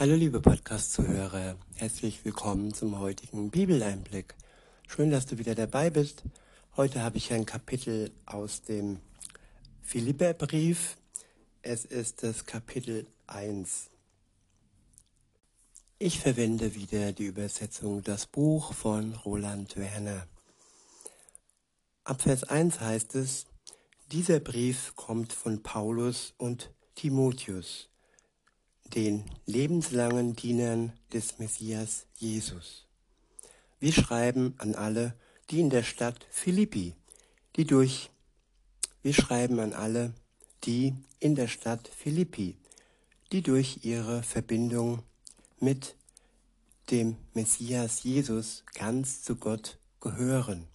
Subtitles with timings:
[0.00, 4.34] Hallo liebe Podcast-Zuhörer, herzlich willkommen zum heutigen Bibeleinblick.
[4.88, 6.22] Schön, dass du wieder dabei bist.
[6.74, 9.00] Heute habe ich ein Kapitel aus dem
[9.82, 10.96] Philipperbrief.
[11.60, 13.90] Es ist das Kapitel 1.
[15.98, 20.26] Ich verwende wieder die Übersetzung Das Buch von Roland Werner.
[22.04, 23.44] Ab Vers 1 heißt es,
[24.10, 27.89] dieser Brief kommt von Paulus und Timotheus
[28.94, 32.86] den lebenslangen Dienern des Messias Jesus.
[33.78, 35.14] Wir schreiben an alle,
[35.50, 36.94] die in der Stadt Philippi,
[37.56, 38.10] die durch,
[39.02, 40.12] wir schreiben an alle,
[40.64, 42.56] die in der Stadt Philippi,
[43.32, 45.02] die durch ihre Verbindung
[45.58, 45.96] mit
[46.90, 50.66] dem Messias Jesus ganz zu Gott gehören.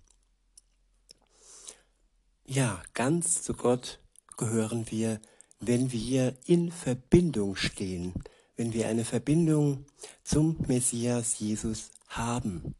[2.45, 3.99] Ja, ganz zu Gott
[4.37, 5.19] gehören wir
[5.59, 8.13] wenn wir in Verbindung stehen,
[8.55, 9.85] wenn wir eine Verbindung
[10.23, 12.75] zum Messias Jesus haben.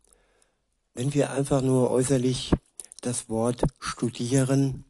[0.93, 2.53] Wenn wir einfach nur äußerlich
[3.01, 4.85] das Wort studieren,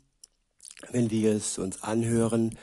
[0.91, 2.57] wenn wir es uns anhören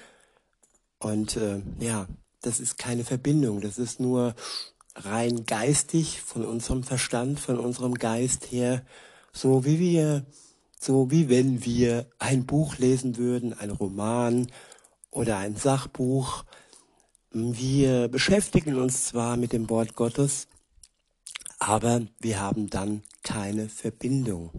[0.98, 2.06] und äh, ja,
[2.40, 4.34] das ist keine Verbindung, das ist nur
[4.94, 8.84] rein geistig von unserem Verstand, von unserem Geist her,
[9.32, 10.24] so wie wir,
[10.78, 14.48] so wie wenn wir ein Buch lesen würden, ein Roman
[15.12, 16.44] oder ein Sachbuch.
[17.30, 20.48] Wir beschäftigen uns zwar mit dem Wort Gottes,
[21.60, 24.50] aber wir haben dann keine Verbindung.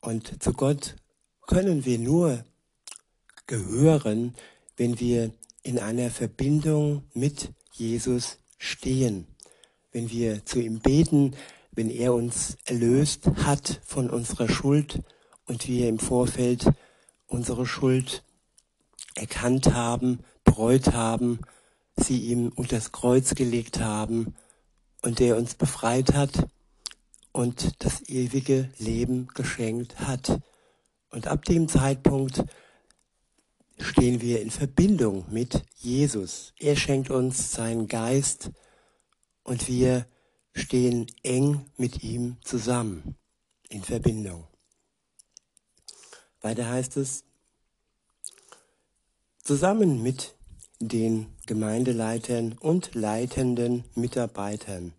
[0.00, 0.94] Und zu Gott
[1.46, 2.44] können wir nur
[3.46, 4.34] gehören,
[4.76, 9.26] wenn wir in einer Verbindung mit Jesus stehen,
[9.92, 11.34] wenn wir zu ihm beten,
[11.72, 15.02] wenn er uns erlöst hat von unserer Schuld
[15.46, 16.70] und wir im Vorfeld
[17.26, 18.22] unsere Schuld
[19.16, 21.40] erkannt haben, bereut haben,
[21.96, 24.34] sie ihm unter das Kreuz gelegt haben
[25.02, 26.46] und der uns befreit hat
[27.32, 30.40] und das ewige Leben geschenkt hat.
[31.10, 32.44] Und ab dem Zeitpunkt
[33.78, 36.52] stehen wir in Verbindung mit Jesus.
[36.58, 38.50] Er schenkt uns seinen Geist
[39.42, 40.06] und wir
[40.54, 43.16] stehen eng mit ihm zusammen
[43.68, 44.46] in Verbindung.
[46.40, 47.25] Weiter heißt es,
[49.46, 50.34] zusammen mit
[50.80, 54.92] den Gemeindeleitern und leitenden Mitarbeitern.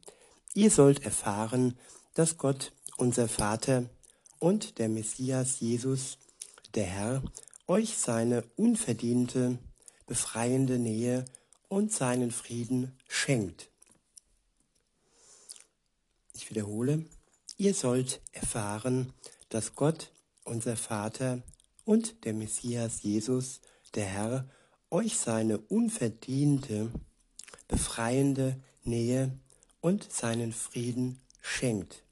[0.53, 1.78] Ihr sollt erfahren,
[2.13, 3.90] dass Gott, unser Vater
[4.40, 6.18] und der Messias Jesus,
[6.75, 7.24] der Herr,
[7.68, 9.59] euch seine unverdiente,
[10.06, 11.25] befreiende Nähe
[11.68, 13.69] und seinen Frieden schenkt.
[16.31, 17.03] Ich wiederhole,
[17.58, 19.12] ihr sollt erfahren,
[19.50, 20.09] dass Gott,
[20.46, 21.44] unser Vater
[21.84, 23.59] und der Messias Jesus,
[23.96, 24.50] der Herr
[24.90, 26.92] euch seine unverdiente,
[27.68, 29.38] befreiende Nähe
[29.81, 32.03] und seinen Frieden schenkt.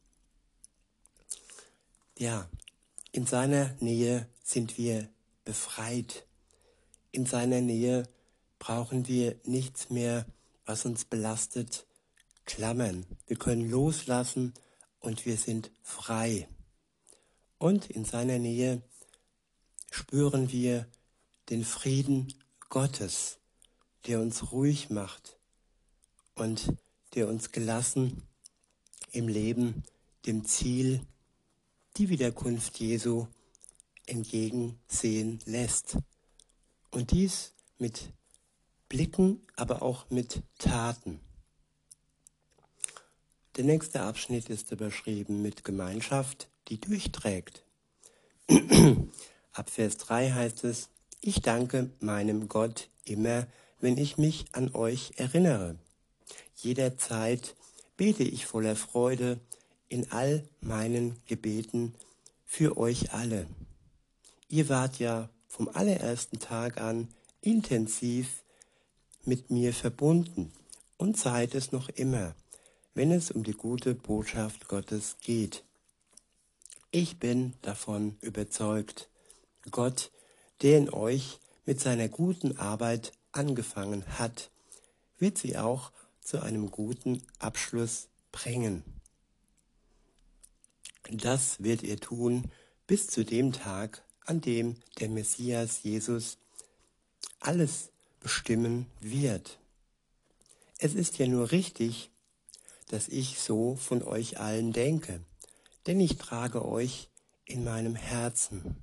[2.17, 2.49] Ja,
[3.11, 5.09] in seiner Nähe sind wir
[5.43, 6.25] befreit.
[7.11, 8.03] In seiner Nähe
[8.59, 10.25] brauchen wir nichts mehr,
[10.65, 11.85] was uns belastet,
[12.45, 13.05] klammern.
[13.27, 14.53] Wir können loslassen
[14.99, 16.47] und wir sind frei.
[17.57, 18.81] Und in seiner Nähe
[19.91, 20.87] spüren wir
[21.49, 22.33] den Frieden
[22.69, 23.37] Gottes,
[24.07, 25.37] der uns ruhig macht
[26.35, 26.73] und
[27.13, 28.23] der uns gelassen
[29.11, 29.83] im Leben
[30.25, 31.01] dem Ziel,
[31.97, 33.27] die Wiederkunft Jesu
[34.05, 35.97] entgegensehen lässt.
[36.91, 38.11] Und dies mit
[38.89, 41.19] Blicken, aber auch mit Taten.
[43.55, 47.63] Der nächste Abschnitt ist überschrieben mit Gemeinschaft, die durchträgt.
[49.53, 50.89] Ab Vers 3 heißt es,
[51.25, 53.47] ich danke meinem Gott immer,
[53.79, 55.75] wenn ich mich an euch erinnere.
[56.55, 57.55] Jederzeit
[57.97, 59.39] bete ich voller Freude
[59.89, 61.95] in all meinen Gebeten
[62.45, 63.47] für euch alle.
[64.49, 67.07] Ihr wart ja vom allerersten Tag an
[67.41, 68.43] intensiv
[69.23, 70.51] mit mir verbunden
[70.97, 72.35] und seid es noch immer,
[72.93, 75.63] wenn es um die gute Botschaft Gottes geht.
[76.91, 79.09] Ich bin davon überzeugt,
[79.71, 80.11] Gott
[80.61, 84.49] der in euch mit seiner guten Arbeit angefangen hat,
[85.17, 85.91] wird sie auch
[86.21, 88.83] zu einem guten Abschluss bringen.
[91.11, 92.51] Das wird ihr tun
[92.87, 96.37] bis zu dem Tag, an dem der Messias Jesus
[97.39, 99.59] alles bestimmen wird.
[100.79, 102.09] Es ist ja nur richtig,
[102.87, 105.21] dass ich so von euch allen denke,
[105.85, 107.09] denn ich trage euch
[107.45, 108.75] in meinem Herzen.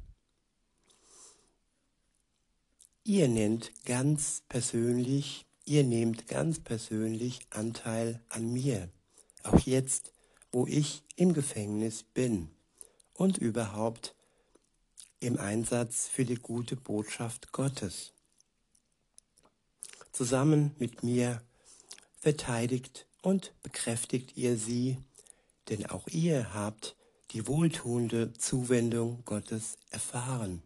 [3.13, 8.89] Ihr nennt ganz persönlich ihr nehmt ganz persönlich Anteil an mir,
[9.43, 10.15] auch jetzt,
[10.51, 12.49] wo ich im Gefängnis bin
[13.13, 14.15] und überhaupt
[15.21, 18.15] im Einsatz für die gute Botschaft Gottes.
[20.13, 21.43] Zusammen mit mir
[22.19, 24.97] verteidigt und bekräftigt ihr sie,
[25.69, 26.97] denn auch ihr habt
[27.33, 30.63] die wohltuende Zuwendung Gottes erfahren.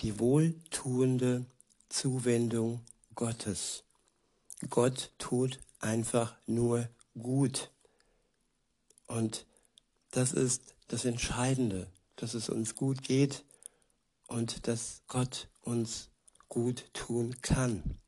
[0.00, 1.46] Die wohltuende
[1.88, 2.80] Zuwendung
[3.14, 3.84] Gottes.
[4.70, 7.70] Gott tut einfach nur gut.
[9.06, 9.46] Und
[10.10, 13.44] das ist das Entscheidende, dass es uns gut geht
[14.26, 16.10] und dass Gott uns
[16.48, 17.98] gut tun kann.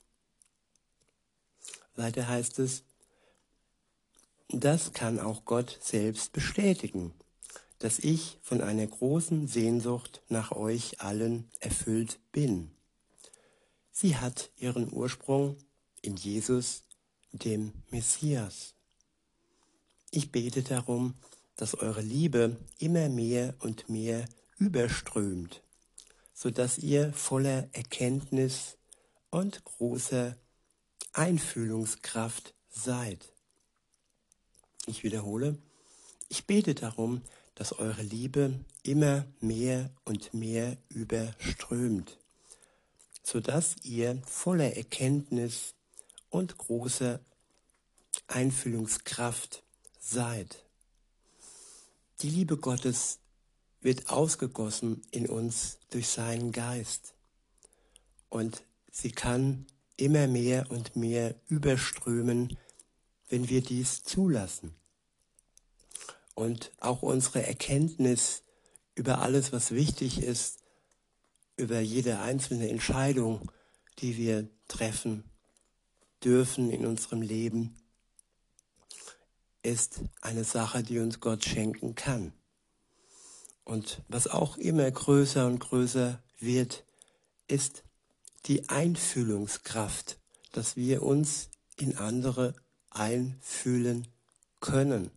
[1.95, 2.85] Weiter heißt es,
[4.49, 7.13] das kann auch Gott selbst bestätigen,
[7.79, 12.71] dass ich von einer großen Sehnsucht nach euch allen erfüllt bin.
[13.93, 15.57] Sie hat ihren Ursprung
[16.03, 16.85] in Jesus,
[17.33, 18.75] dem Messias.
[20.11, 21.15] Ich bete darum,
[21.57, 24.27] dass eure Liebe immer mehr und mehr
[24.59, 25.63] überströmt,
[26.33, 28.77] so dass ihr voller Erkenntnis
[29.31, 30.37] und großer
[31.13, 33.33] Einfühlungskraft seid.
[34.87, 35.59] Ich wiederhole,
[36.29, 37.23] ich bete darum,
[37.57, 42.19] dass eure Liebe immer mehr und mehr überströmt,
[43.23, 45.75] so dass ihr voller Erkenntnis
[46.31, 47.19] und großer
[48.29, 49.65] Einfühlungskraft
[49.99, 50.65] seid.
[52.21, 53.19] Die Liebe Gottes
[53.81, 57.15] wird ausgegossen in uns durch seinen Geist
[58.29, 59.67] und sie kann
[59.97, 62.59] immer mehr und mehr überströmen,
[63.29, 64.75] wenn wir dies zulassen.
[66.37, 68.43] Und auch unsere Erkenntnis
[68.95, 70.59] über alles, was wichtig ist,
[71.57, 73.51] über jede einzelne Entscheidung,
[74.01, 75.25] die wir treffen
[76.23, 77.75] dürfen in unserem Leben,
[79.63, 82.35] ist eine Sache, die uns Gott schenken kann.
[83.65, 86.85] Und was auch immer größer und größer wird,
[87.49, 87.83] ist
[88.45, 90.19] die Einfühlungskraft,
[90.53, 92.55] dass wir uns in andere
[92.91, 94.07] einfühlen
[94.61, 95.16] können.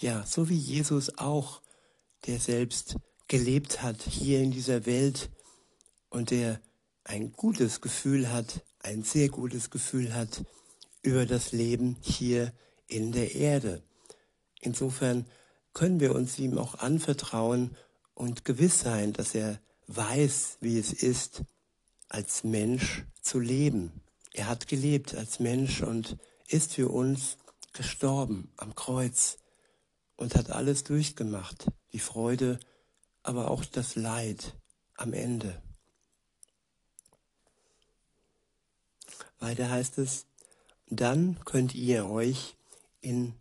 [0.00, 1.60] Ja, so wie Jesus auch,
[2.26, 2.96] der selbst
[3.28, 5.28] gelebt hat hier in dieser Welt
[6.08, 6.58] und der
[7.04, 10.42] ein gutes Gefühl hat, ein sehr gutes Gefühl hat
[11.02, 12.54] über das Leben hier
[12.86, 13.82] in der Erde.
[14.62, 15.26] Insofern
[15.74, 17.76] können wir uns ihm auch anvertrauen
[18.14, 21.42] und gewiss sein, dass er weiß, wie es ist,
[22.08, 24.00] als Mensch zu leben.
[24.32, 26.16] Er hat gelebt als Mensch und
[26.48, 27.36] ist für uns
[27.74, 29.36] gestorben am Kreuz
[30.20, 32.60] und hat alles durchgemacht, die Freude,
[33.22, 34.54] aber auch das Leid
[34.94, 35.60] am Ende.
[39.38, 40.26] Weiter heißt es,
[40.88, 42.54] dann könnt ihr euch
[43.00, 43.34] in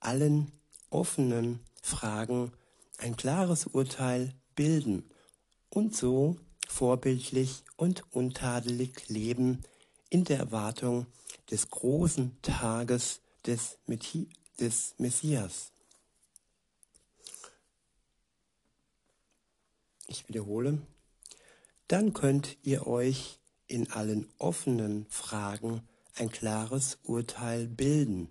[0.00, 0.50] allen
[0.90, 2.52] offenen Fragen
[2.98, 5.08] ein klares Urteil bilden
[5.70, 6.36] und so
[6.66, 9.62] vorbildlich und untadelig leben
[10.10, 11.06] in der Erwartung
[11.52, 13.78] des großen Tages des,
[14.98, 15.73] Messias.
[20.14, 20.78] Ich wiederhole,
[21.88, 25.82] dann könnt ihr euch in allen offenen Fragen
[26.14, 28.28] ein klares Urteil bilden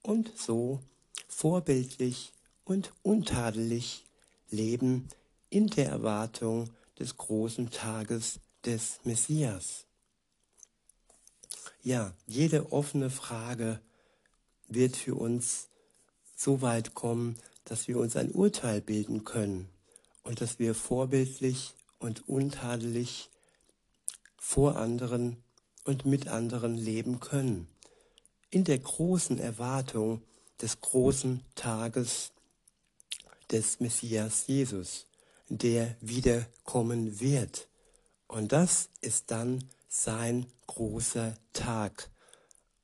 [0.00, 0.80] und so
[1.28, 2.32] vorbildlich
[2.64, 4.06] und untadelig
[4.48, 5.08] leben
[5.50, 9.84] in der Erwartung des großen Tages des Messias.
[11.82, 13.78] Ja, jede offene Frage
[14.68, 15.68] wird für uns
[16.34, 19.68] so weit kommen, dass wir uns ein Urteil bilden können
[20.26, 23.30] und dass wir vorbildlich und untadelig
[24.36, 25.36] vor anderen
[25.84, 27.68] und mit anderen leben können.
[28.50, 30.22] In der großen Erwartung
[30.60, 32.32] des großen Tages
[33.52, 35.06] des Messias Jesus,
[35.48, 37.68] der wiederkommen wird.
[38.26, 42.10] Und das ist dann sein großer Tag,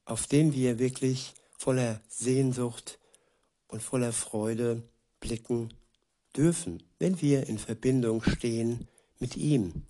[0.05, 3.01] auf den wir wirklich voller Sehnsucht
[3.67, 4.85] und voller Freude
[5.19, 5.75] blicken
[6.37, 8.87] dürfen, wenn wir in Verbindung stehen
[9.19, 9.83] mit ihm.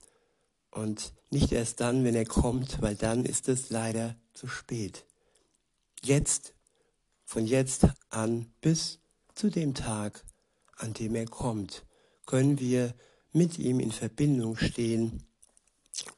[0.71, 5.05] Und nicht erst dann, wenn er kommt, weil dann ist es leider zu spät.
[6.03, 6.55] Jetzt,
[7.27, 8.99] von jetzt an bis
[9.35, 10.25] zu dem Tag,
[10.77, 11.85] an dem er kommt,
[12.25, 12.95] können wir
[13.31, 15.23] mit ihm in Verbindung stehen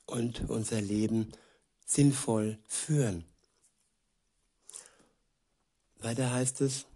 [0.07, 1.33] und unser Leben
[1.85, 3.25] sinnvoll führen.
[5.99, 6.87] Weiter heißt es,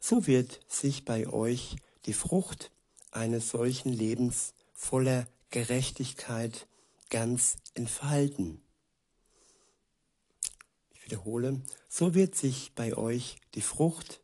[0.00, 2.72] so wird sich bei euch die Frucht
[3.14, 6.66] eines solchen Lebens voller Gerechtigkeit
[7.10, 8.60] ganz entfalten.
[10.92, 14.20] Ich wiederhole, so wird sich bei euch die Frucht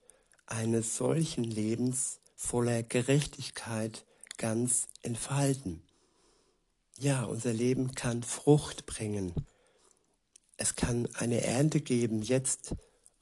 [0.47, 4.05] eines solchen Lebens voller Gerechtigkeit
[4.39, 5.83] ganz entfalten.
[6.99, 9.33] Ja, unser Leben kann Frucht bringen.
[10.57, 12.75] Es kann eine Ernte geben jetzt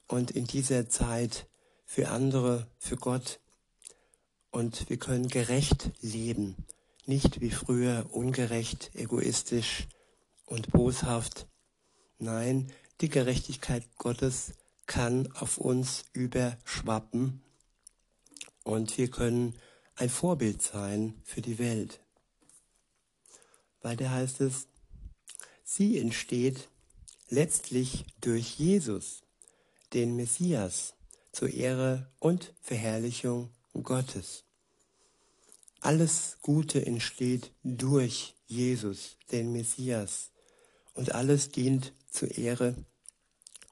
[0.07, 1.47] und in dieser Zeit
[1.85, 3.39] für andere, für Gott.
[4.51, 6.55] Und wir können gerecht leben,
[7.05, 9.87] nicht wie früher ungerecht, egoistisch
[10.45, 11.47] und boshaft.
[12.17, 14.53] Nein, die Gerechtigkeit Gottes
[14.85, 17.41] kann auf uns überschwappen
[18.63, 19.55] und wir können
[19.95, 22.01] ein Vorbild sein für die Welt.
[23.81, 24.67] Weiter heißt es,
[25.63, 26.69] sie entsteht
[27.29, 29.21] letztlich durch Jesus,
[29.93, 30.95] den Messias,
[31.31, 34.43] zur Ehre und Verherrlichung Gottes.
[35.81, 40.31] Alles Gute entsteht durch Jesus, den Messias,
[40.93, 42.75] und alles dient zur Ehre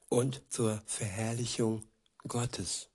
[0.07, 1.83] und zur Verherrlichung
[2.27, 2.87] Gottes.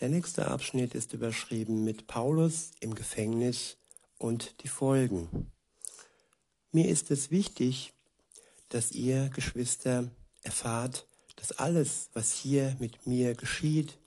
[0.00, 3.76] Der nächste Abschnitt ist überschrieben mit Paulus im Gefängnis
[4.18, 5.50] und die Folgen.
[6.72, 7.92] Mir ist es wichtig,
[8.68, 10.10] dass ihr, Geschwister,
[10.42, 11.06] erfahrt,
[11.36, 13.98] dass alles, was hier mit mir geschieht,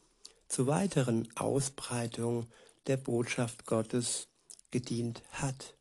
[0.53, 2.45] zur weiteren Ausbreitung
[2.86, 4.27] der Botschaft Gottes
[4.69, 5.75] gedient hat.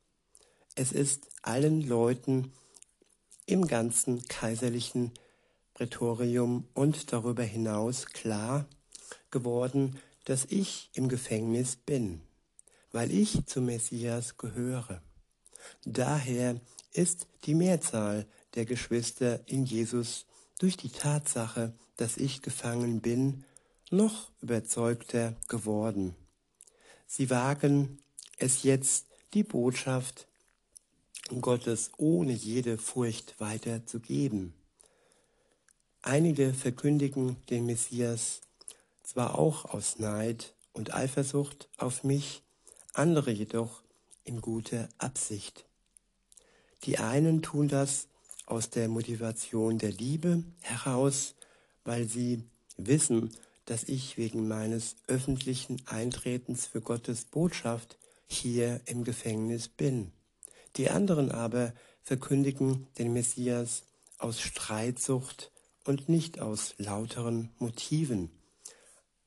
[0.75, 2.55] Es ist allen Leuten
[3.45, 5.12] im ganzen kaiserlichen
[5.75, 8.67] Prätorium und darüber hinaus klar,
[9.31, 12.23] geworden, dass ich im Gefängnis bin,
[12.93, 15.02] weil ich zum Messias gehöre.
[15.85, 16.59] Daher
[16.93, 20.25] ist die Mehrzahl der Geschwister in Jesus
[20.59, 23.45] durch die Tatsache, dass ich gefangen bin,
[23.92, 26.14] noch überzeugter geworden.
[27.06, 27.99] Sie wagen
[28.38, 30.26] es jetzt, die Botschaft
[31.40, 34.54] Gottes ohne jede Furcht weiterzugeben.
[36.02, 38.40] Einige verkündigen den Messias
[39.02, 42.42] zwar auch aus Neid und Eifersucht auf mich,
[42.92, 43.82] andere jedoch
[44.25, 45.64] in guter Absicht.
[46.84, 48.08] Die einen tun das
[48.46, 51.34] aus der Motivation der Liebe heraus,
[51.84, 52.42] weil sie
[52.76, 53.30] wissen,
[53.66, 60.12] dass ich wegen meines öffentlichen Eintretens für Gottes Botschaft hier im Gefängnis bin.
[60.76, 63.85] Die anderen aber verkündigen den Messias
[64.19, 65.50] aus Streitsucht
[65.85, 68.31] und nicht aus lauteren Motiven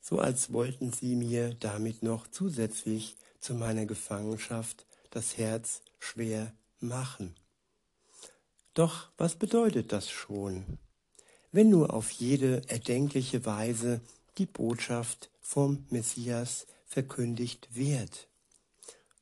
[0.08, 7.34] so als wollten sie mir damit noch zusätzlich zu meiner Gefangenschaft das Herz schwer machen.
[8.76, 10.78] Doch was bedeutet das schon?
[11.52, 14.00] Wenn nur auf jede erdenkliche Weise
[14.38, 18.28] die Botschaft vom Messias verkündigt wird,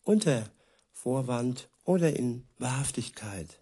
[0.03, 0.49] unter
[0.91, 3.59] Vorwand oder in Wahrhaftigkeit,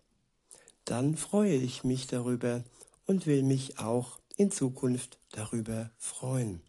[0.85, 2.63] dann freue ich mich darüber
[3.05, 6.61] und will mich auch in Zukunft darüber freuen.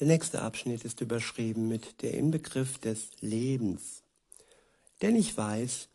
[0.00, 4.02] Der nächste Abschnitt ist überschrieben mit der Inbegriff des Lebens.
[5.00, 5.88] Denn ich weiß,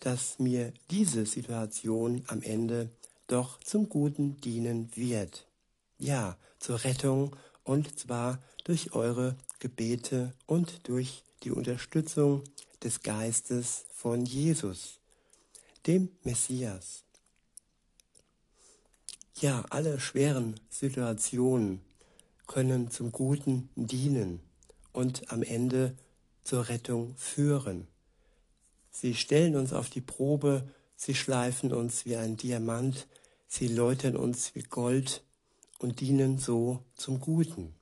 [0.00, 2.90] dass mir diese Situation am Ende
[3.26, 5.46] doch zum Guten dienen wird.
[6.00, 12.42] Ja, zur Rettung und zwar durch eure Gebete und durch die Unterstützung
[12.82, 14.98] des Geistes von Jesus,
[15.86, 17.04] dem Messias.
[19.40, 21.82] Ja, alle schweren Situationen
[22.46, 24.40] können zum Guten dienen
[24.94, 25.98] und am Ende
[26.44, 27.86] zur Rettung führen.
[28.90, 30.66] Sie stellen uns auf die Probe,
[30.96, 33.06] sie schleifen uns wie ein Diamant,
[33.48, 35.22] sie läutern uns wie Gold
[35.80, 37.74] und dienen so zum Guten.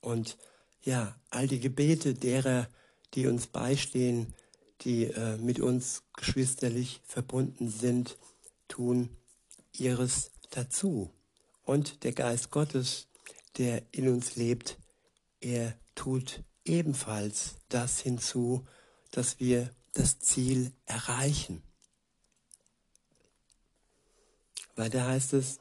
[0.00, 0.38] Und
[0.82, 2.66] ja, all die Gebete derer,
[3.14, 4.34] die uns beistehen,
[4.80, 8.16] die äh, mit uns geschwisterlich verbunden sind,
[8.68, 9.10] tun
[9.76, 11.10] ihres dazu.
[11.64, 13.06] Und der Geist Gottes,
[13.58, 14.78] der in uns lebt,
[15.40, 18.66] er tut ebenfalls das hinzu,
[19.10, 21.62] dass wir das Ziel erreichen.
[24.76, 25.60] Weiter heißt es,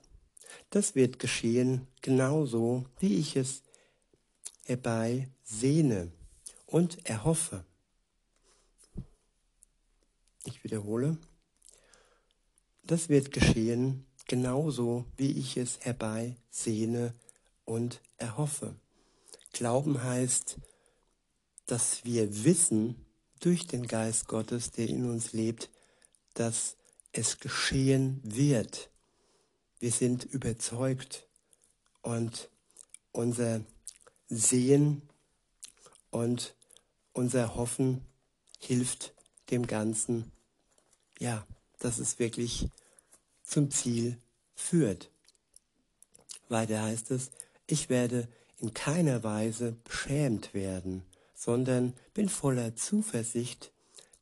[0.70, 3.64] das wird geschehen genauso, wie ich es
[4.66, 6.12] herbei sehne
[6.66, 7.66] und erhoffe.
[10.46, 11.18] Ich wiederhole,
[12.84, 17.14] das wird geschehen genauso wie ich es herbeisehne
[17.66, 18.76] und erhoffe.
[19.52, 20.58] Glauben heißt,
[21.66, 23.06] dass wir wissen
[23.40, 25.70] durch den Geist Gottes, der in uns lebt,
[26.36, 26.78] dass
[27.12, 28.90] es geschehen wird.
[29.80, 31.28] Wir sind überzeugt
[32.02, 32.50] und
[33.12, 33.62] unser
[34.28, 35.02] Sehen
[36.12, 36.54] und
[37.14, 38.06] unser Hoffen
[38.60, 39.14] hilft
[39.50, 40.32] dem Ganzen,
[41.20, 41.46] ja,
[41.80, 42.68] dass es wirklich
[43.44, 44.18] zum Ziel
[44.54, 45.10] führt.
[46.50, 47.32] Weiter heißt es,
[47.68, 53.72] ich werde in keiner Weise beschämt werden, sondern bin voller Zuversicht,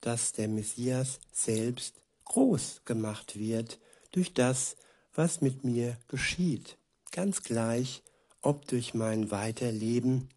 [0.02, 1.96] dass der Messias selbst
[2.26, 3.80] groß gemacht wird
[4.12, 4.76] durch das,
[5.18, 6.78] was mit mir geschieht,
[7.12, 8.04] ganz gleich,
[8.42, 10.30] ob durch mein Weiterleben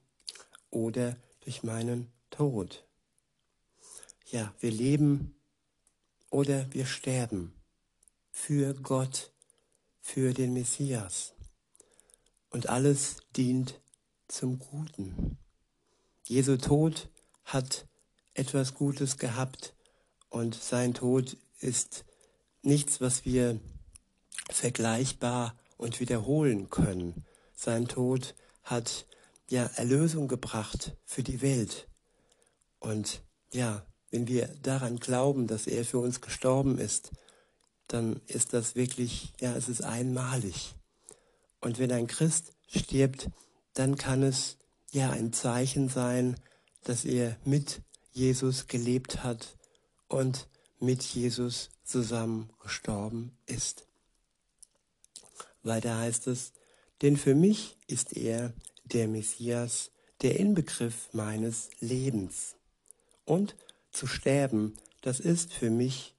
[0.70, 2.82] oder durch meinen Tod.
[4.30, 5.34] Ja, wir leben
[6.30, 7.52] oder wir sterben
[8.32, 9.32] für Gott,
[10.00, 11.34] für den Messias.
[12.48, 13.78] Und alles dient
[14.28, 15.36] zum Guten.
[16.24, 17.10] Jesu Tod
[17.44, 17.86] hat
[18.32, 19.74] etwas Gutes gehabt
[20.30, 22.06] und sein Tod ist
[22.62, 23.60] nichts, was wir
[24.48, 27.24] vergleichbar und wiederholen können.
[27.54, 29.06] Sein Tod hat
[29.48, 31.88] ja Erlösung gebracht für die Welt.
[32.78, 37.10] Und ja, wenn wir daran glauben, dass er für uns gestorben ist,
[37.88, 40.74] dann ist das wirklich, ja, es ist einmalig.
[41.60, 43.28] Und wenn ein Christ stirbt,
[43.74, 44.56] dann kann es
[44.92, 46.36] ja ein Zeichen sein,
[46.84, 47.82] dass er mit
[48.12, 49.56] Jesus gelebt hat
[50.08, 53.86] und mit Jesus zusammen gestorben ist.
[55.62, 56.52] Weiter heißt es,
[57.02, 58.52] denn für mich ist er
[58.84, 59.90] der Messias,
[60.22, 62.56] der Inbegriff meines Lebens.
[63.24, 63.56] Und
[63.90, 66.14] zu sterben, das ist für mich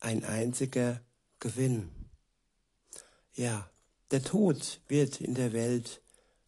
[0.00, 1.00] ein einziger
[1.38, 1.90] Gewinn.
[3.34, 3.70] Ja,
[4.10, 6.00] der Tod wird in der Welt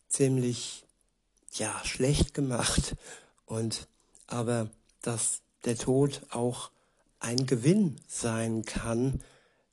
[0.09, 0.85] ziemlich
[1.53, 2.97] ja schlecht gemacht
[3.47, 3.89] und
[4.27, 4.71] aber
[5.03, 6.71] dass der Tod auch
[7.21, 9.23] ein Gewinn sein kann,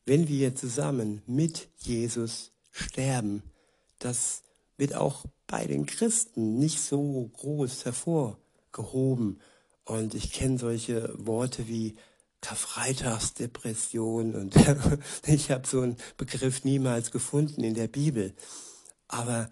[0.05, 3.43] wenn wir zusammen mit Jesus sterben.
[3.99, 4.43] Das
[4.77, 9.39] wird auch bei den Christen nicht so groß hervorgehoben.
[9.85, 11.95] Und ich kenne solche Worte wie
[12.41, 14.55] Karfreitagsdepression und
[15.27, 18.33] ich habe so einen Begriff niemals gefunden in der Bibel.
[19.07, 19.51] Aber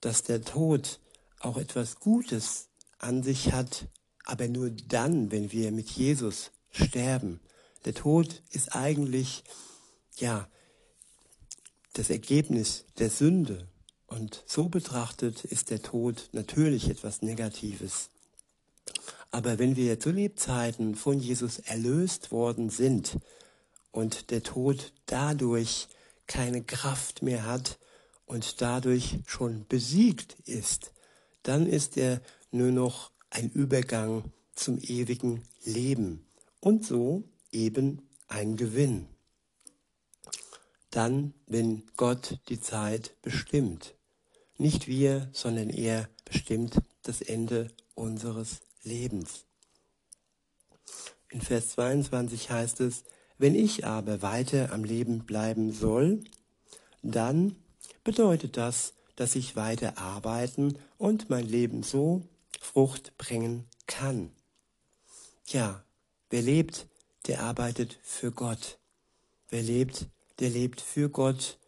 [0.00, 1.00] dass der Tod
[1.40, 2.68] auch etwas Gutes
[2.98, 3.88] an sich hat,
[4.24, 7.40] aber nur dann, wenn wir mit Jesus sterben.
[7.84, 9.44] Der Tod ist eigentlich,
[10.16, 10.48] ja,
[11.92, 13.68] das Ergebnis der Sünde.
[14.06, 18.10] Und so betrachtet ist der Tod natürlich etwas Negatives.
[19.30, 23.18] Aber wenn wir zu Lebzeiten von Jesus erlöst worden sind
[23.90, 25.88] und der Tod dadurch
[26.26, 27.78] keine Kraft mehr hat
[28.26, 30.92] und dadurch schon besiegt ist,
[31.42, 36.24] dann ist er nur noch ein Übergang zum ewigen Leben
[36.60, 39.06] und so eben ein Gewinn.
[40.96, 43.94] Dann, wenn Gott die Zeit bestimmt.
[44.56, 49.44] Nicht wir, sondern er bestimmt das Ende unseres Lebens.
[51.28, 53.04] In Vers 22 heißt es,
[53.36, 56.24] wenn ich aber weiter am Leben bleiben soll,
[57.02, 57.56] dann
[58.02, 62.22] bedeutet das, dass ich weiter arbeiten und mein Leben so
[62.58, 64.32] Frucht bringen kann.
[65.48, 65.84] Ja,
[66.30, 66.86] wer lebt,
[67.26, 68.78] der arbeitet für Gott.
[69.50, 70.06] Wer lebt,
[70.40, 71.58] der lebt für Gott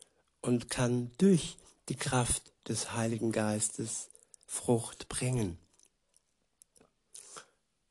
[0.40, 1.56] und kann durch
[1.88, 4.08] die Kraft des Heiligen Geistes
[4.46, 5.58] Frucht bringen.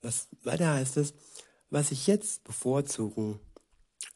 [0.01, 1.13] Was weiter heißt es,
[1.69, 3.39] was ich jetzt bevorzugen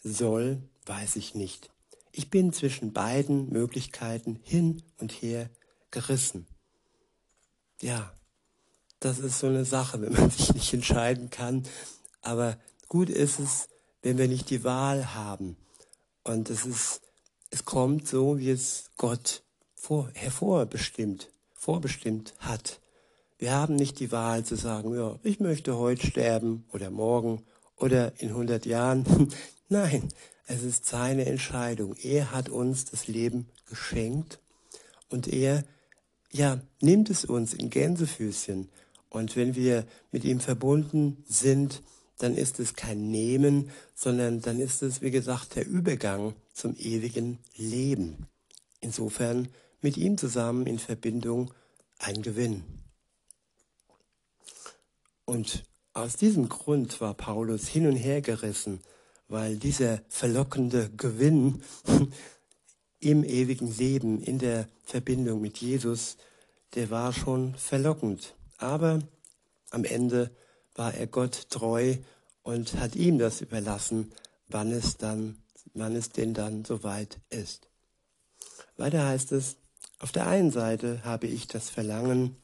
[0.03, 1.69] soll, weiß ich nicht.
[2.11, 5.49] Ich bin zwischen beiden Möglichkeiten hin und her
[5.91, 6.47] gerissen.
[7.81, 8.13] Ja,
[8.99, 11.67] das ist so eine Sache, wenn man sich nicht entscheiden kann.
[12.21, 13.69] Aber gut ist es,
[14.01, 15.57] wenn wir nicht die Wahl haben.
[16.23, 17.01] Und es ist,
[17.49, 19.43] es kommt so, wie es Gott
[19.75, 22.79] vor, hervorbestimmt, vorbestimmt hat.
[23.39, 27.43] Wir haben nicht die Wahl zu sagen, ja, ich möchte heute sterben oder morgen
[27.75, 29.33] oder in 100 Jahren.
[29.69, 30.09] Nein,
[30.45, 31.95] es ist seine Entscheidung.
[31.95, 34.39] Er hat uns das Leben geschenkt
[35.09, 35.63] und er,
[36.31, 38.69] ja, nimmt es uns in Gänsefüßchen.
[39.09, 41.81] Und wenn wir mit ihm verbunden sind,
[42.21, 47.39] dann ist es kein Nehmen, sondern dann ist es, wie gesagt, der Übergang zum ewigen
[47.55, 48.27] Leben.
[48.79, 49.47] Insofern
[49.81, 51.51] mit ihm zusammen in Verbindung
[51.97, 52.63] ein Gewinn.
[55.25, 58.81] Und aus diesem Grund war Paulus hin und her gerissen,
[59.27, 61.63] weil dieser verlockende Gewinn
[62.99, 66.17] im ewigen Leben, in der Verbindung mit Jesus,
[66.75, 68.35] der war schon verlockend.
[68.57, 68.99] Aber
[69.71, 70.31] am Ende
[70.75, 71.97] war er Gott treu
[72.43, 74.11] und hat ihm das überlassen,
[74.47, 75.37] wann es dann,
[75.73, 77.67] wann es denn dann soweit ist.
[78.77, 79.57] Weiter heißt es,
[79.99, 82.35] auf der einen Seite habe ich das Verlangen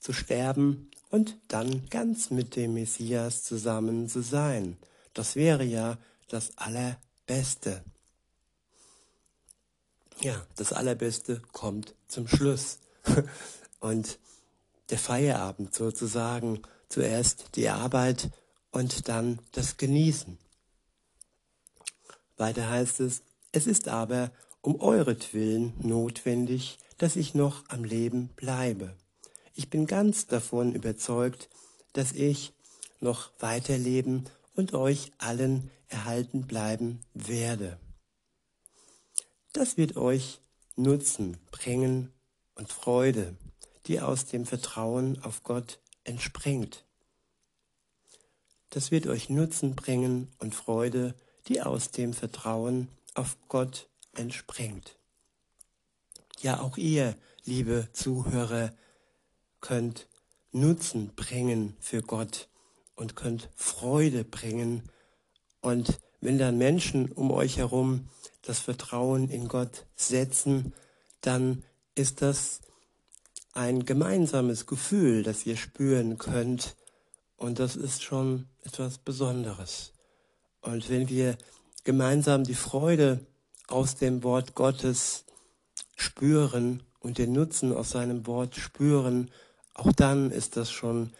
[0.00, 4.76] zu sterben und dann ganz mit dem Messias zusammen zu sein.
[5.14, 7.84] Das wäre ja das Allerbeste.
[10.20, 12.78] ja, das Allerbeste kommt zum Schluss.
[13.80, 14.18] Und
[14.90, 18.30] der Feierabend sozusagen, zuerst die Arbeit
[18.70, 20.36] und dann das Genießen.
[22.36, 23.22] Weiter heißt es,
[23.52, 28.94] es ist aber um euretwillen notwendig, dass ich noch am Leben bleibe.
[29.54, 31.48] Ich bin ganz davon überzeugt,
[31.94, 32.52] dass ich
[33.00, 37.78] noch weiterleben und euch allen erhalten bleiben werde.
[39.52, 40.40] Das wird euch
[40.76, 42.12] Nutzen bringen
[42.54, 43.36] und Freude,
[43.86, 46.84] die aus dem Vertrauen auf Gott entspringt.
[48.70, 51.14] Das wird euch Nutzen bringen und Freude,
[51.48, 54.96] die aus dem Vertrauen auf Gott entspringt.
[56.40, 58.72] Ja, auch ihr, liebe Zuhörer,
[59.60, 60.08] könnt
[60.52, 62.48] Nutzen bringen für Gott
[62.94, 64.88] und könnt Freude bringen.
[65.60, 68.08] Und wenn dann Menschen um euch herum
[68.42, 70.72] das Vertrauen in Gott setzen,
[71.20, 72.60] dann ist das
[73.52, 76.76] ein gemeinsames Gefühl, das ihr spüren könnt.
[77.36, 79.92] Und das ist schon etwas Besonderes.
[80.60, 81.36] Und wenn wir
[81.84, 83.24] gemeinsam die Freude
[83.66, 85.24] aus dem Wort Gottes
[85.96, 89.30] spüren und den Nutzen aus seinem Wort spüren,
[89.74, 91.12] auch dann ist das schon,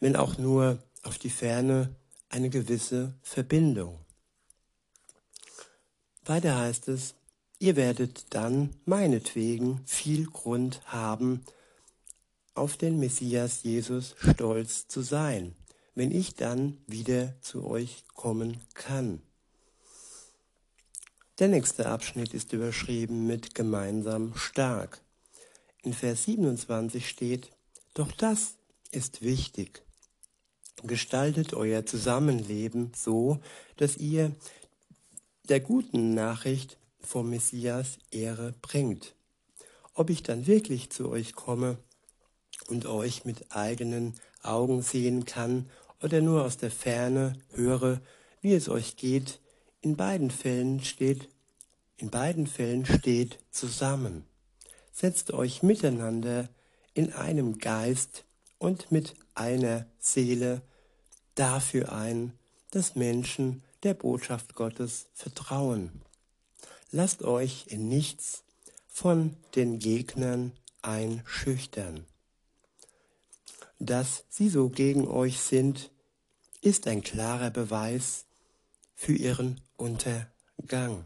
[0.00, 1.94] wenn auch nur auf die Ferne,
[2.28, 3.98] eine gewisse Verbindung.
[6.24, 7.14] Weiter heißt es,
[7.58, 11.44] ihr werdet dann meinetwegen viel Grund haben,
[12.54, 15.54] auf den Messias Jesus stolz zu sein,
[15.94, 19.22] wenn ich dann wieder zu euch kommen kann.
[21.38, 25.00] Der nächste Abschnitt ist überschrieben mit gemeinsam stark.
[25.82, 27.50] In Vers 27 steht,
[27.94, 28.54] doch das
[28.90, 29.82] ist wichtig.
[30.84, 33.40] Gestaltet euer Zusammenleben so,
[33.76, 34.34] dass ihr
[35.48, 39.14] der guten Nachricht vom Messias Ehre bringt.
[39.94, 41.78] Ob ich dann wirklich zu euch komme
[42.72, 45.68] und euch mit eigenen Augen sehen kann
[46.02, 48.00] oder nur aus der Ferne höre,
[48.40, 49.40] wie es euch geht,
[49.82, 51.28] in beiden Fällen steht,
[51.98, 54.24] in beiden Fällen steht zusammen.
[54.90, 56.48] Setzt euch miteinander
[56.94, 58.24] in einem Geist
[58.58, 60.62] und mit einer Seele
[61.34, 62.32] dafür ein,
[62.70, 66.00] dass Menschen der Botschaft Gottes vertrauen.
[66.90, 68.44] Lasst euch in nichts
[68.88, 72.06] von den Gegnern einschüchtern.
[73.84, 75.90] Dass sie so gegen euch sind,
[76.60, 78.26] ist ein klarer Beweis
[78.94, 81.04] für ihren Untergang.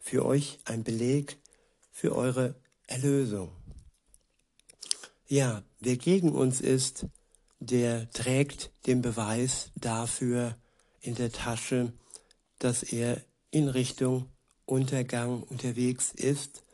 [0.00, 1.38] Für euch ein Beleg
[1.92, 2.56] für eure
[2.88, 3.52] Erlösung.
[5.28, 7.06] Ja, wer gegen uns ist,
[7.60, 10.58] der trägt den Beweis dafür
[11.00, 11.92] in der Tasche,
[12.58, 14.28] dass er in Richtung
[14.64, 16.64] Untergang unterwegs ist.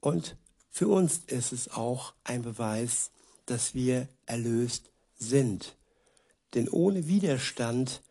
[0.00, 0.36] Und
[0.70, 3.10] für uns ist es auch ein Beweis,
[3.50, 5.76] dass wir erlöst sind.
[6.54, 8.02] Denn ohne Widerstand,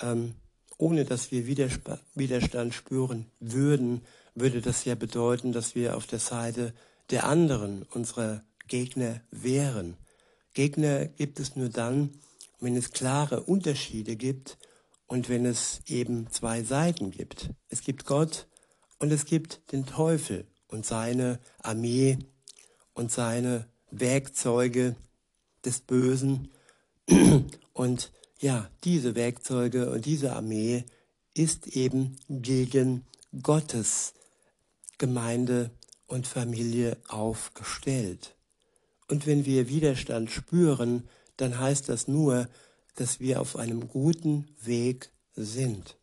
[0.00, 0.34] ähm,
[0.76, 4.02] ohne dass wir Widerstand spüren würden,
[4.34, 6.72] würde das ja bedeuten, dass wir auf der Seite
[7.10, 9.96] der anderen, unserer Gegner wären.
[10.54, 12.10] Gegner gibt es nur dann,
[12.60, 14.58] wenn es klare Unterschiede gibt
[15.06, 17.50] und wenn es eben zwei Seiten gibt.
[17.68, 18.46] Es gibt Gott
[18.98, 22.18] und es gibt den Teufel und seine Armee
[22.94, 24.96] und seine Werkzeuge
[25.64, 26.48] des Bösen.
[27.72, 30.84] Und ja, diese Werkzeuge und diese Armee
[31.34, 33.06] ist eben gegen
[33.42, 34.14] Gottes
[34.98, 35.70] Gemeinde
[36.06, 38.34] und Familie aufgestellt.
[39.08, 42.48] Und wenn wir Widerstand spüren, dann heißt das nur,
[42.96, 45.96] dass wir auf einem guten Weg sind.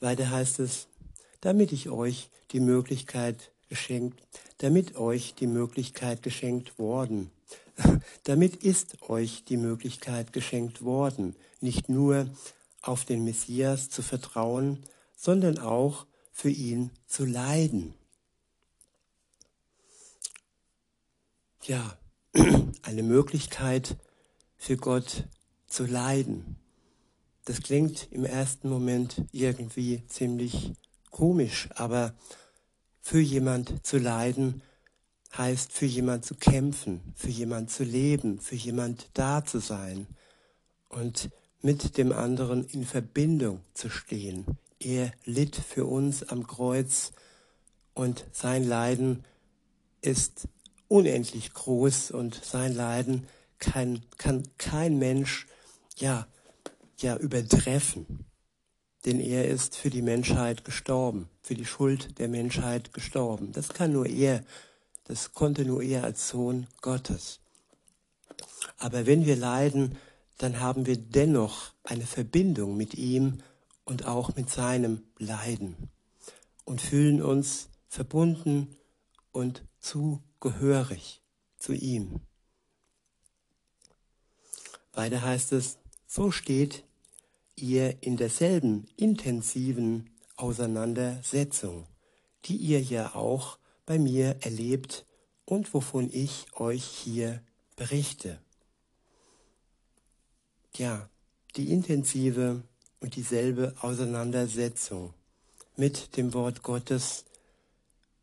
[0.00, 0.86] Weiter heißt es,
[1.40, 4.22] damit ich euch die Möglichkeit geschenkt,
[4.58, 7.30] damit euch die Möglichkeit geschenkt worden.
[8.24, 12.28] damit ist euch die Möglichkeit geschenkt worden, nicht nur
[12.82, 14.78] auf den Messias zu vertrauen,
[15.16, 17.94] sondern auch für ihn zu leiden.
[21.66, 21.96] ja,
[22.82, 23.96] eine Möglichkeit
[24.56, 25.24] für Gott
[25.66, 26.56] zu leiden.
[27.44, 30.72] Das klingt im ersten Moment irgendwie ziemlich
[31.10, 32.14] komisch, aber
[33.04, 34.62] für jemand zu leiden
[35.36, 40.06] heißt für jemand zu kämpfen, für jemand zu leben, für jemand da zu sein
[40.88, 41.28] und
[41.60, 44.46] mit dem anderen in Verbindung zu stehen.
[44.80, 47.12] Er litt für uns am Kreuz
[47.92, 49.24] und sein Leiden
[50.00, 50.48] ist
[50.88, 53.26] unendlich groß und sein Leiden
[53.58, 55.46] kann, kann kein Mensch
[55.96, 56.26] ja,
[57.00, 58.24] ja übertreffen.
[59.04, 63.52] Denn er ist für die Menschheit gestorben, für die Schuld der Menschheit gestorben.
[63.52, 64.42] Das kann nur er,
[65.04, 67.40] das konnte nur er als Sohn Gottes.
[68.78, 69.98] Aber wenn wir leiden,
[70.38, 73.38] dann haben wir dennoch eine Verbindung mit ihm
[73.84, 75.90] und auch mit seinem Leiden
[76.64, 78.76] und fühlen uns verbunden
[79.32, 81.20] und zugehörig
[81.58, 82.20] zu ihm.
[84.92, 86.84] Weiter heißt es, so steht
[87.56, 91.86] ihr in derselben intensiven Auseinandersetzung,
[92.44, 95.06] die ihr ja auch bei mir erlebt
[95.44, 97.42] und wovon ich euch hier
[97.76, 98.40] berichte.
[100.76, 101.08] Ja,
[101.56, 102.62] die intensive
[103.00, 105.14] und dieselbe Auseinandersetzung
[105.76, 107.24] mit dem Wort Gottes,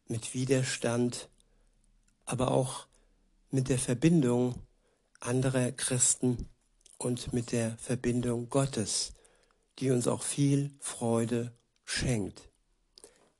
[0.08, 1.30] mit Widerstand,
[2.26, 2.88] aber auch
[3.52, 4.56] mit der Verbindung
[5.20, 6.50] anderer Christen
[6.98, 9.14] und mit der Verbindung Gottes
[9.82, 11.52] die uns auch viel Freude
[11.84, 12.50] schenkt.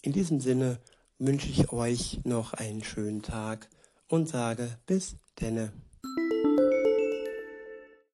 [0.02, 0.80] In diesem Sinne
[1.20, 3.70] wünsche ich euch noch einen schönen Tag
[4.08, 5.72] und sage bis denne.